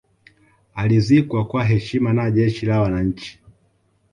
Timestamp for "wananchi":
2.81-3.39